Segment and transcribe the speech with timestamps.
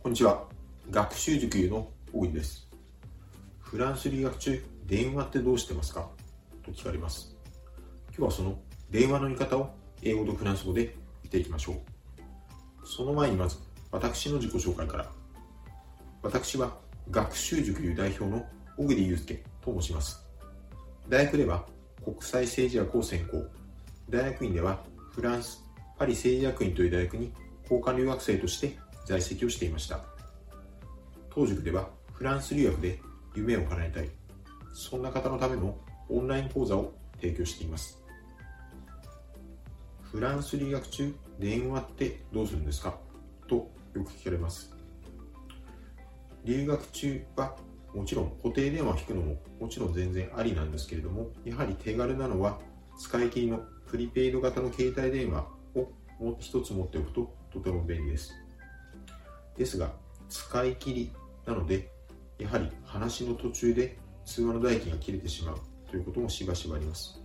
[0.00, 0.44] こんにちは。
[0.90, 2.68] 学習塾の大井です。
[3.58, 6.08] フランス留学中、電話ってどうしてますか？
[6.64, 7.36] と聞かれます。
[8.16, 8.58] 今日はその
[8.90, 10.94] 電話の言い方を英語とフランス語で
[11.24, 11.76] 見ていきましょう。
[12.86, 13.56] その前にまず、
[13.90, 15.10] 私の自己紹介から。
[16.22, 16.76] 私は
[17.10, 20.24] 学習塾流代表の小栗祐介と申します。
[21.08, 21.66] 大学では
[22.04, 23.44] 国際政治学を専攻。
[24.08, 24.78] 大学院では
[25.10, 25.60] フランス、
[25.98, 27.32] パリ政治学院という大学に
[27.64, 30.00] 交換留学生として在籍をしていました。
[31.30, 33.00] 当塾ではフランス留学で
[33.34, 34.10] 夢を叶えたい。
[34.74, 35.78] そんな方のための
[36.10, 38.02] オンライン講座を提供しています。
[40.12, 42.98] フランス留学中電話ってどうするんですか？
[43.48, 44.74] とよく聞かれます。
[46.44, 47.56] 留学中は
[47.94, 52.58] もちろん固定電話を引くのももちろん全然ありなんですけれどもやはり手軽なのは
[52.98, 58.34] 使い切りのプリペイド型の携帯電話を一つ持っておくととても便利です。
[59.58, 59.92] ですが、
[60.28, 61.12] 使い切り
[61.44, 61.90] なので、
[62.38, 67.20] やはり話の途中で通話の代金が切れてしまうということもしばしばあります。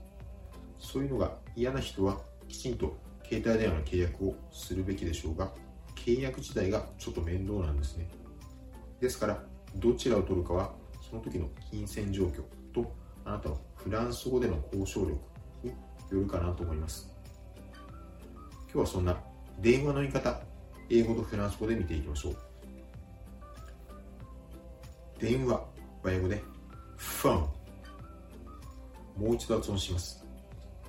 [0.80, 5.54] そういうのが嫌な人はきちんと携帯電話の契約をするべきでしょうが、
[5.96, 8.10] 契約自体がちょっと面倒なんですね。
[9.00, 9.44] ですから、
[9.76, 10.74] どちらを取るかは
[11.08, 12.42] その時の金銭状況
[12.74, 12.92] と
[13.26, 15.20] あなたのフランス語での交渉力
[15.64, 15.76] によ
[16.12, 17.12] るかなと思います。
[18.66, 19.18] 今日はそんな
[19.60, 20.42] 電話の言い方、
[20.90, 22.38] 英語とフランス語で見ていきましょう。
[25.20, 26.44] 電話は英語で
[26.98, 27.48] phone
[29.18, 30.24] もう一度発音します。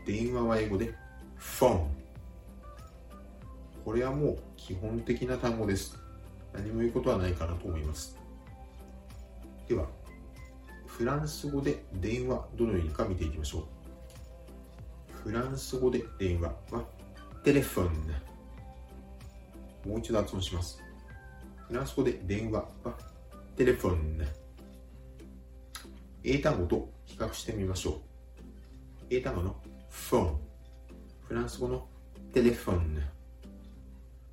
[0.07, 0.93] 電話は英語で
[1.39, 1.87] phone
[3.85, 5.97] これはもう基本的な単語です。
[6.55, 8.17] 何も言うことはないかなと思います。
[9.69, 9.87] では、
[10.87, 13.65] フランス語で電話どのようにか見ていきましょう。
[15.29, 16.85] フランス語で電話は
[17.43, 18.07] テレフォン
[19.85, 20.83] もう一度発音します。
[21.69, 22.97] フランス語で電話は
[23.57, 24.27] テレフォン。
[26.23, 27.95] 英単語と比較してみましょう。
[29.11, 29.55] 英単語の
[29.91, 30.39] フォン。
[31.23, 31.87] フランス語の
[32.33, 33.03] テレフォン。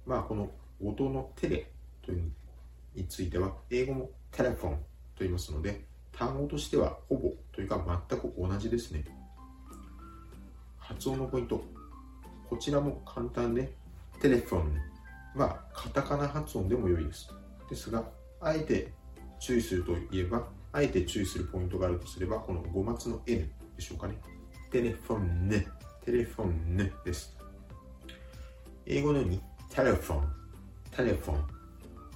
[0.06, 0.50] まあ、この
[0.84, 2.32] 音のテレという
[2.96, 4.80] については、英語もテレフォンと
[5.20, 9.06] 言いますので、単語としてはほぼというか全く同じですね。
[10.78, 11.64] 発音のポイント。
[12.50, 13.74] こちらも簡単で、
[14.22, 14.91] テレフォン
[15.36, 17.30] まあ、カタカナ発音でも良いです。
[17.70, 18.04] ですが、
[18.40, 18.94] あえて
[19.40, 24.16] 注意するといえば、あえて注意するポイントがあるとすれば、この5末の N でしょうかね。
[24.72, 25.68] テレフォンね、
[26.06, 27.36] テレフォンねです。
[28.86, 30.34] 英語のように、テレフォン、
[30.96, 31.62] テレフォン。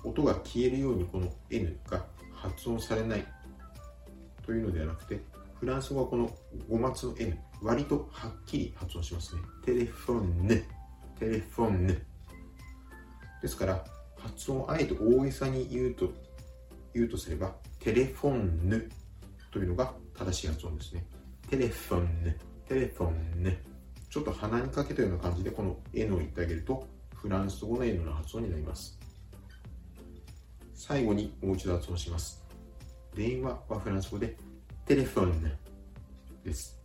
[0.04, 3.26] 音が消えるようにこの N が発音されない
[4.46, 5.20] というのではなくて、
[5.60, 6.30] フランス語はこの
[6.70, 9.42] 5末の N、割とはっきり発音しますね。
[9.66, 10.68] テレフォンね、
[11.20, 12.15] テレフォンね。
[13.46, 13.86] ですから、
[14.18, 16.10] 発音をあえて大げさに言うと、
[16.96, 18.90] 言うとすれば、テレフォンヌ
[19.52, 21.06] というのが正しい発音ですね。
[21.48, 23.56] テレフォンヌ、テレフォンヌ。
[24.10, 28.98] ちょっと鼻にかけたような感じでこの N を言ってあげると、フランス語の N の発音になります。
[30.74, 32.44] 最後にもう一度発音します。
[33.14, 34.36] 電話はフランス語で
[34.88, 35.56] テレフォンヌ
[36.44, 36.82] です。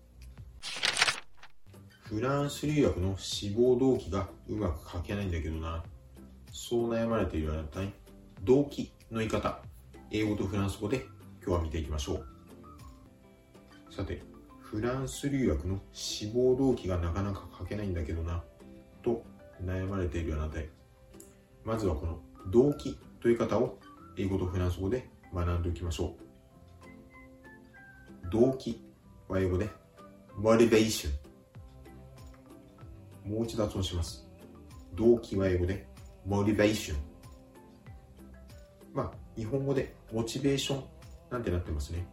[2.02, 5.82] フランス留学の志望動機がうまく書けないんだけどな
[6.52, 7.92] そう悩まれているあなたに
[8.42, 9.60] 動機の言い方
[10.10, 11.06] 英語とフランス語で
[11.44, 13.94] 今日は見ていきましょう。
[13.94, 14.22] さて
[14.60, 18.42] フランス留学の志望動機がなかなか書けないんだけどな
[19.02, 19.24] と
[19.64, 20.68] 悩まれているあなたへ。
[21.64, 23.78] まずはこの動機という方を
[24.16, 26.16] 英語とフランス語で学んでおきましょ
[28.26, 28.30] う。
[28.30, 28.84] 動機
[29.28, 29.68] は英語で
[30.38, 31.10] motivation
[33.24, 34.26] もう一度発音します。
[34.94, 35.86] 動機は英語で
[36.28, 36.96] motivation
[38.92, 40.84] まあ日本語でモチベーション
[41.30, 42.06] なんてなってますね。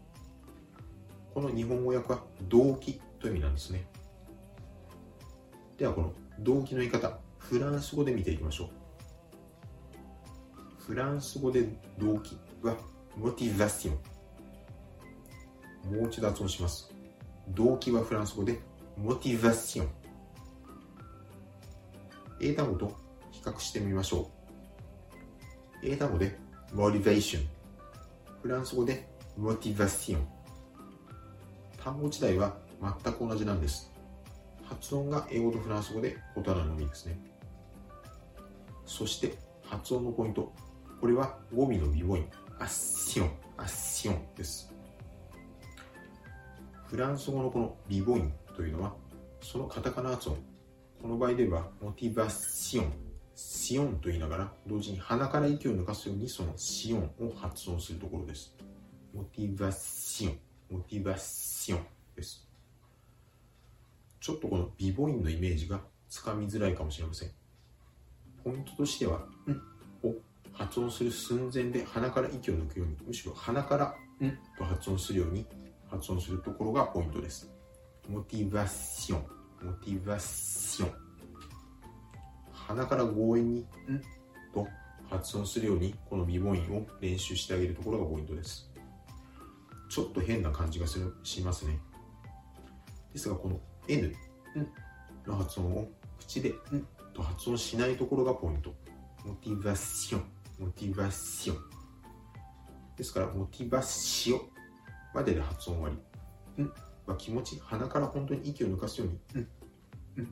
[1.34, 3.86] この日本語訳は動機という意味なんですね。
[5.78, 8.70] ではこの動機の言い方フランス語で見ていきましょう。
[10.80, 11.68] フランス語で
[11.98, 12.76] 動機は
[13.16, 13.96] モチベーション。
[15.96, 16.92] もう一度発音します。
[17.50, 18.60] 動機はフランス語で
[18.98, 19.90] モチベーション。
[22.40, 23.07] 英単語と
[23.38, 24.32] 比較してみましょ
[25.84, 25.88] う。
[25.88, 26.38] 英単語で
[26.74, 27.46] motivation、
[28.42, 29.08] フランス語で
[29.40, 30.20] motivation。
[31.78, 33.92] 単語自体は全く同じなんです。
[34.64, 37.20] 発音が英語とフランス語で異なるのみですね。
[38.86, 40.52] そして発音のポイント。
[41.00, 42.26] これは語尾の微母音、
[42.60, 44.74] アッシオン、アッシオンです。
[46.88, 48.96] フランス語のこの微母音というのは、
[49.42, 50.38] そのカタカナ発音、
[51.02, 53.07] この場合では、モティバシオン
[53.40, 58.56] シオンと言いながら、同時に鼻から息を抜かすようにそのシオンを発音するところです。
[59.14, 61.86] モチバシオン、モチバシオン
[62.16, 62.48] です。
[64.20, 65.80] ちょっとこのビボインのイメージが
[66.10, 67.32] つかみづらいかもしれません。
[68.44, 70.08] ポイントとしては、ん？
[70.08, 70.16] を
[70.52, 73.86] 発音する寸前で鼻から息を抜くように、むしろ鼻から
[74.26, 74.32] ん？
[74.58, 75.46] と発音するように
[75.92, 77.48] 発音するところがポイントです。
[78.10, 79.26] モチバシオン、
[79.64, 81.07] モチバシオン。
[82.68, 83.66] 鼻から強引にん
[84.54, 84.68] と
[85.10, 88.70] 発音するようにこの微母音を練習してあげるところがポイントです。
[89.90, 91.80] ちょっと変な感じがするしますね。
[93.14, 94.14] ですがこの N
[95.26, 95.88] の発音を
[96.20, 96.54] 口でん
[97.14, 98.76] と発音しないところがポイント。
[99.26, 100.24] モチバッシオン、
[100.60, 101.58] モチバッシオン。
[102.98, 104.42] ですから、モチバッシオ
[105.14, 106.02] までで発音終わ
[106.58, 106.64] り。
[106.64, 106.72] ん
[107.06, 110.28] は気持ち、鼻から本当に息を抜かすように、ん、ん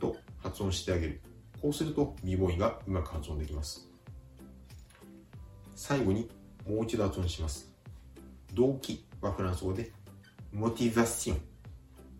[0.00, 1.20] と発音してあげる。
[1.60, 3.88] こうすると b ボーイがうまく発音できます。
[5.74, 6.30] 最後に
[6.68, 7.70] もう一度発音します。
[8.54, 9.92] 動機はフランス語で、
[10.52, 11.40] モチバシオン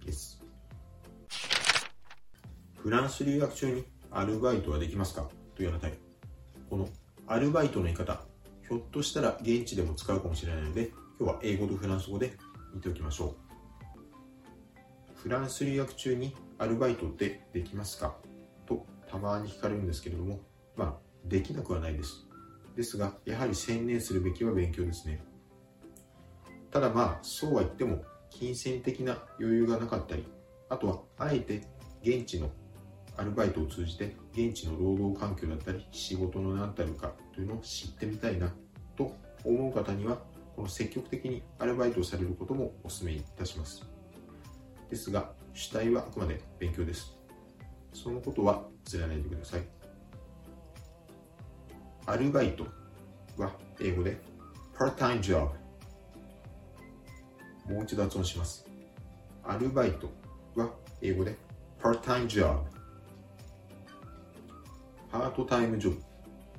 [0.04, 0.42] です。
[2.76, 5.28] フランス留学中にアルバイトはできますか？
[5.54, 5.98] というようなタイプ。
[6.68, 6.88] この
[7.26, 8.20] アルバイトの言い方、
[8.68, 12.36] ひょっとしたら現地でも使うかもしれないので、今日は英語とフランス語で
[12.74, 13.34] 見ておきましょう。
[15.14, 18.14] フランス留学中にアルバイトってできますか？
[19.08, 20.40] たまに聞かれるんですけれども、
[20.76, 20.94] まあ、
[21.24, 22.26] できなくはないです。
[22.76, 25.22] ですが、やはり専念するべきは勉強ですね。
[26.70, 30.26] ただまあ、そうは言っても、金銭的な余裕がなかったり、
[30.68, 31.62] あとは、あえて
[32.02, 32.50] 現地の
[33.16, 38.52] アルバイトを通じて、現地の労働環境だったり、仕事の何たるかというのを知ってみたいな
[38.96, 40.18] と思う方には、
[40.54, 43.82] この積極的にアルバイトをされることもお勧めいたします。
[44.90, 47.16] ですが、主体はあくまで勉強です。
[47.96, 49.62] そのことは忘れないでください。
[52.04, 52.66] アルバイト
[53.38, 53.50] は
[53.80, 54.18] 英語で
[54.78, 55.48] part-time job
[57.68, 58.66] もう一度発音します。
[59.42, 60.10] アルバイト
[60.54, 60.70] は
[61.00, 61.34] 英語で
[61.82, 62.60] part-time job
[65.10, 66.02] パートタイムジョブ、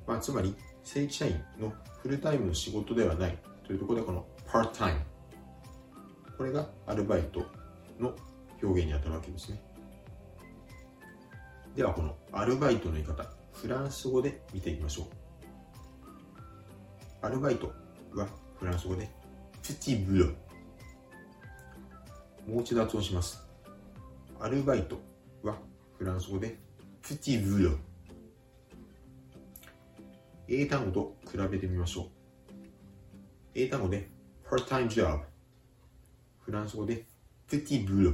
[0.08, 4.98] まあ、つまり正規社員のフルタイムの仕事ではないというところでこの part-time
[6.36, 7.46] これがアルバイト
[8.00, 8.16] の
[8.62, 9.67] 表現にあたるわけですね。
[11.78, 15.06] ではこのアルバイトの言い方、フランス語で見ていきましょう。
[17.22, 17.72] アルバイト
[18.16, 18.28] は
[18.60, 19.08] フランス語で
[19.62, 20.26] プティブロ。
[22.48, 23.48] もう一度発音します。
[24.40, 25.00] アルバイト
[25.44, 25.58] は
[26.00, 26.58] フランス語で
[27.04, 27.74] プティブロ。
[30.48, 32.06] 英単語と比べてみましょう。
[33.54, 34.10] 英単語で
[34.50, 35.22] part-time job。
[36.40, 37.06] フランス語で
[37.46, 38.14] プティブロ。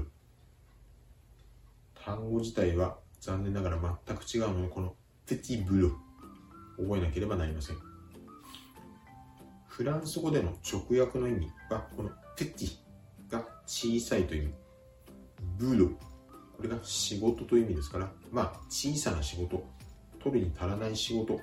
[1.95, 5.92] 単語自体は残念ながら全く違うので、このペティブル
[6.78, 7.78] 覚えなければなりません。
[9.68, 12.78] フランス語での直訳の意味は、このペティ
[13.31, 14.54] が小さいという意味、
[15.58, 15.88] ブル
[16.58, 19.64] これが仕事という意味ですから、まあ小さな仕事、
[20.22, 21.40] 取るに足らない仕事、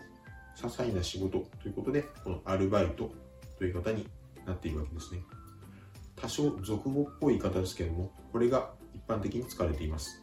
[0.57, 3.11] 些細な仕事ということで、このアルバイト
[3.59, 4.07] という方に
[4.47, 5.23] なっているわけですね。
[6.15, 10.20] 多少俗語っぽい言い方ですけれども、これが一般的に使われています。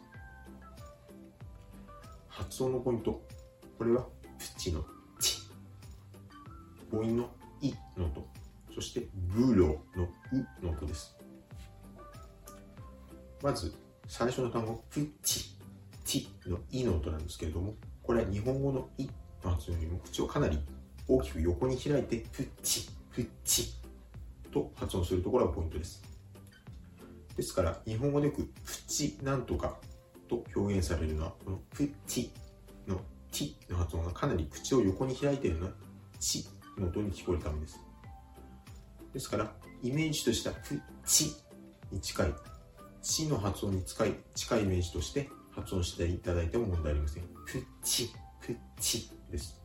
[2.37, 3.19] 発音のポイント。
[3.79, 4.05] これは、
[4.37, 4.85] プチの
[5.19, 5.39] チ。
[6.91, 8.27] 母音のイの音。
[8.75, 10.03] そして、ブロの
[10.61, 11.17] ウの音です。
[13.41, 13.73] まず、
[14.07, 15.57] 最初の単語、プチ、
[16.05, 19.09] チのイの音なんですけれども、これは日本語のイ
[19.43, 20.59] の発音よりも口をかなり
[21.07, 23.73] 大きく横に開いて、プチ、プチ
[24.51, 26.03] と発音するところがポイントです。
[27.35, 28.51] ですから、日本語でよく、プ
[28.87, 29.79] チなんとか
[30.27, 32.31] と表現されるのは、このプチ
[32.87, 32.95] の
[33.31, 35.73] ティの発音がかなり口を横に開いているのは、
[36.19, 36.45] チ
[36.77, 37.79] の音に聞こえるためです。
[39.13, 39.51] ですから、
[39.83, 41.35] イメージとしてはプチ
[41.91, 42.33] に近い、
[43.01, 47.23] チの発音に近い近いイメージとして発音していただいても問題ありません。
[47.45, 49.59] プチ、プチです。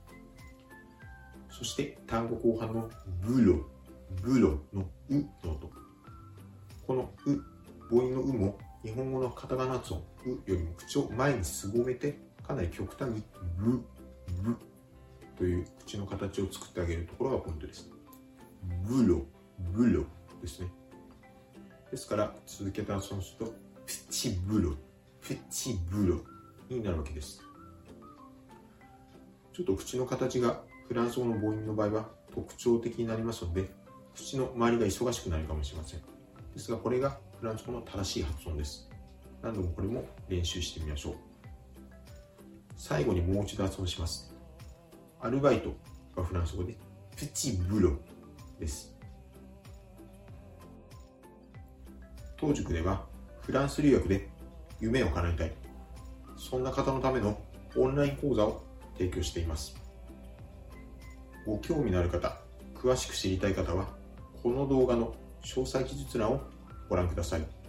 [1.51, 2.91] そして単語後半の
[3.21, 3.65] ブロ、
[4.23, 5.15] ブロのう
[5.45, 5.71] の音。
[6.87, 7.43] このう、
[7.91, 13.23] 母音のうも日本語のカタカナ発音、よりも口を前にすぼめて、かなり極端に
[13.57, 13.85] ブ、
[14.43, 14.57] ブ
[15.37, 17.91] という口の形を作ってあげるところがポイントです。
[18.85, 19.25] ブロ、
[19.59, 20.05] ブロ
[20.41, 20.69] ですね。
[21.91, 24.75] ですから、続けた発音すると、プチブロ、
[25.21, 26.21] プチブロ
[26.69, 27.43] になるわけです。
[29.53, 33.71] ちょっと口の形がフランス語の母音の場合は特徴的になりますので、
[34.15, 36.01] 口の周りが忙しくなるかもしれません。
[36.55, 38.92] ですが、これがフランス語の正しい発音です。
[39.43, 41.15] 何度もこれも練習してみましょう。
[42.77, 44.33] 最後にもう一度発音します。
[45.21, 45.75] アルバイト
[46.17, 46.77] がフランス語で、
[47.17, 47.97] プチブロ
[48.59, 48.97] です。
[52.37, 53.05] 当塾では、
[53.41, 54.29] フランス留学で
[54.81, 55.53] 夢を叶えたい。
[56.37, 57.39] そんな方のための
[57.77, 58.65] オンライン講座を
[58.99, 59.77] 提供しています。
[61.47, 62.37] ご興味のある方、
[62.75, 63.89] 詳しく知りたい方は、
[64.43, 66.41] この動画の詳細記述欄を
[66.89, 67.62] ご覧ください。